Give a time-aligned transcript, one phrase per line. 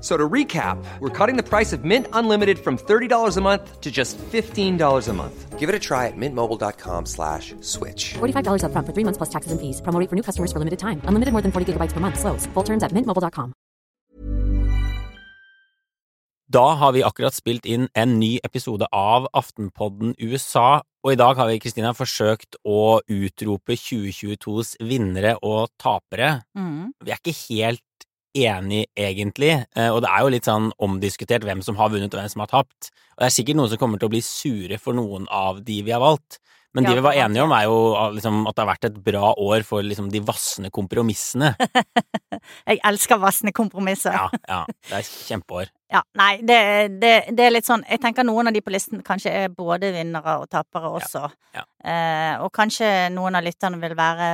[0.00, 3.90] So to recap, we're cutting the price of Mint Unlimited from $30 a month to
[3.90, 5.58] just $15 a month.
[5.58, 8.14] Give it a try at mintmobile.com slash switch.
[8.22, 9.82] $45 upfront for three months plus taxes and fees.
[9.82, 11.02] Promo rate for new customers for limited time.
[11.08, 12.20] Unlimited more than 40 gigabytes per month.
[12.20, 12.46] Slows.
[12.54, 13.54] Full terms at mintmobile.com.
[16.48, 21.36] Da har vi akkurat spilt inn en ny episode av Aftenpodden USA, og i dag
[21.36, 26.38] har vi Kristina, forsøkt å utrope 2022s vinnere og tapere.
[26.56, 26.94] Mm.
[27.04, 27.84] Vi er ikke helt
[28.46, 32.20] enig, egentlig, eh, og det er jo litt sånn omdiskutert hvem som har vunnet og
[32.20, 32.90] hvem som har tapt.
[33.16, 35.80] Og det er sikkert noen som kommer til å bli sure for noen av de
[35.82, 36.38] vi har valgt.
[36.76, 38.86] Men Ja, de vi var enige om, er jo ah, liksom, at det har vært
[38.90, 41.54] et bra år for liksom, de vassende kompromissene.
[42.68, 44.12] Jeg elsker vassende kompromisser.
[44.14, 45.72] Ja, ja, det er kjempeår.
[45.88, 46.58] Ja, nei, det,
[47.00, 49.88] det, det er litt sånn Jeg tenker noen av de på listen kanskje er både
[49.94, 51.22] vinnere og tapere også.
[51.56, 51.62] ja.
[51.80, 54.26] Eh, og kanskje noen av lytterne vil være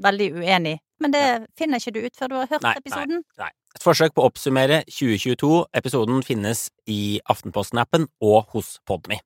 [0.00, 0.78] veldig uenig.
[1.02, 1.24] Men det
[1.58, 3.24] finner ikke du ut før du har hørt Nei, nei, episoden.
[3.42, 3.50] nei.
[3.74, 5.52] Et forsøk på å oppsummere 2022.
[5.80, 9.18] Episoden finnes i Aftenposten-appen og hos Podme.